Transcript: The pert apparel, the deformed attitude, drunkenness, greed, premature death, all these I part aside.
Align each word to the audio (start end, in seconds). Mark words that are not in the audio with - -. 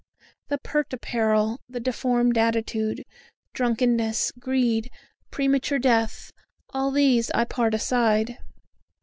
The 0.47 0.57
pert 0.57 0.91
apparel, 0.93 1.59
the 1.69 1.79
deformed 1.79 2.35
attitude, 2.35 3.03
drunkenness, 3.53 4.31
greed, 4.39 4.89
premature 5.29 5.77
death, 5.77 6.31
all 6.73 6.89
these 6.89 7.29
I 7.35 7.43
part 7.43 7.75
aside. 7.75 8.39